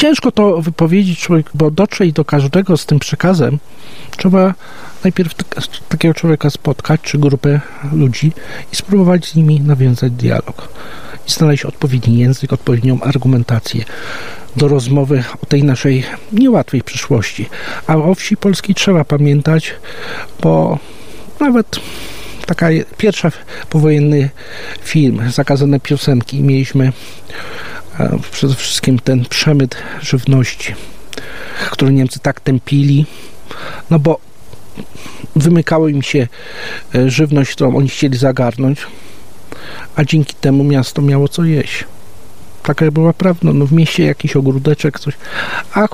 [0.00, 3.58] ciężko to wypowiedzieć bo dotrzeć do każdego z tym przekazem
[4.16, 4.54] trzeba
[5.04, 5.34] najpierw
[5.88, 7.60] takiego człowieka spotkać, czy grupę
[7.92, 8.32] ludzi
[8.72, 10.68] i spróbować z nimi nawiązać dialog
[11.28, 13.84] i znaleźć odpowiedni język, odpowiednią argumentację
[14.56, 17.48] do rozmowy o tej naszej niełatwej przyszłości.
[17.86, 19.74] A o wsi polskiej trzeba pamiętać,
[20.42, 20.78] bo
[21.40, 21.80] nawet
[22.46, 23.32] taka pierwsza
[23.70, 24.30] powojenny
[24.82, 26.92] film, zakazane piosenki, mieliśmy
[28.32, 30.74] przede wszystkim ten przemyt żywności,
[31.70, 33.06] który Niemcy tak tępili,
[33.90, 34.18] no bo
[35.36, 36.28] wymykało im się
[36.94, 38.86] e, żywność, którą oni chcieli zagarnąć,
[39.96, 41.84] a dzięki temu miasto miało co jeść.
[42.62, 45.14] Taka była prawda, no w mieście jakiś ogródeczek, coś,
[45.74, 45.88] a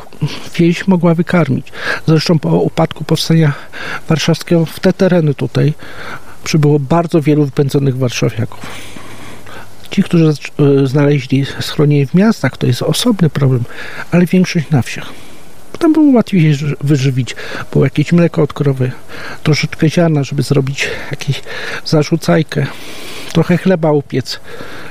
[0.59, 1.73] wieś mogła wykarmić.
[2.07, 3.53] Zresztą po upadku powstania
[4.09, 5.75] warszawskiego w te tereny tutaj
[6.45, 8.67] przybyło bardzo wielu wypędzonych warszawiaków.
[9.97, 13.65] Ci, którzy e, znaleźli schronienie w miastach, to jest osobny problem,
[14.11, 15.13] ale większość na wsiach.
[15.79, 17.37] Tam było łatwiej wyżywić.
[17.73, 18.93] Było jakieś mleko od krowy,
[19.43, 21.43] troszeczkę ziarna, żeby zrobić jakieś
[21.85, 22.67] zarzucajkę,
[23.33, 24.41] trochę chleba upiec.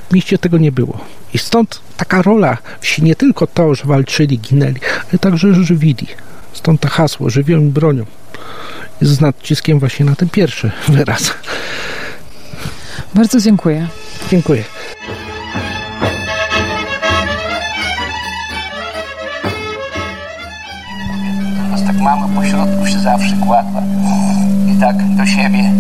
[0.10, 1.00] W mieście tego nie było.
[1.34, 6.08] I stąd taka rola wsi, nie tylko to, że walczyli, ginęli, ale także że żywili.
[6.54, 8.06] Stąd to hasło, żywią i bronią.
[9.02, 11.34] Jest z naciskiem właśnie na ten pierwszy wyraz.
[13.16, 13.88] Bardzo dziękuję.
[14.32, 14.64] Dziękuję.
[22.06, 23.82] Mama po środku się zawsze kładła
[24.68, 25.72] i tak do siebie.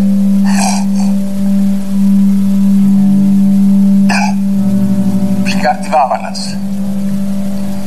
[5.45, 6.39] Przygardywała nas.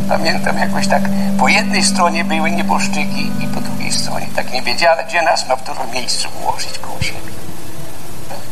[0.09, 1.03] Pamiętam jakoś tak,
[1.39, 4.27] po jednej stronie były nieboszczyki i po drugiej stronie.
[4.37, 7.33] Tak nie wiedziała, gdzie nas ma w którym miejscu ułożyć koło siebie.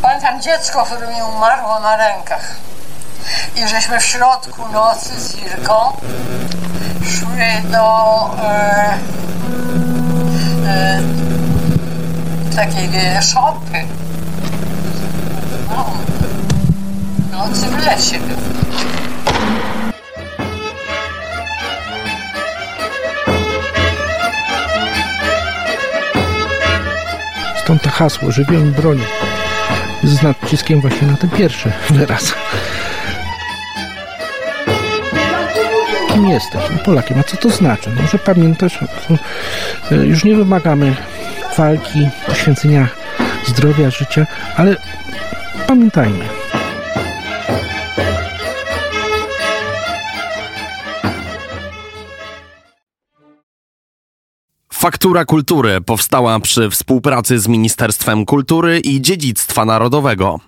[0.02, 2.56] Pamiętam dziecko, które mi umarło na rękach.
[3.56, 5.74] I żeśmy w środku nocy z Irką
[7.02, 7.84] szły do
[8.42, 8.98] e,
[12.56, 12.88] takiej
[13.22, 13.78] szopy.
[15.70, 15.92] No,
[17.32, 18.36] nocy w lesie był.
[27.62, 29.04] Stąd to hasło, żywią broni
[30.04, 32.34] z naciskiem właśnie na ten pierwszy wyraz.
[36.16, 36.62] Kim jesteś?
[36.70, 37.18] No, Polakiem.
[37.18, 37.90] A co to znaczy?
[37.96, 38.78] No, że pamiętasz,
[39.10, 39.16] no,
[39.96, 40.96] y, już nie wymagamy
[41.58, 42.88] walki, poświęcenia
[43.46, 44.76] zdrowia, życia, ale
[45.66, 46.24] pamiętajmy.
[54.72, 60.40] Faktura Kultury powstała przy współpracy z Ministerstwem Kultury i Dziedzictwa Narodowego.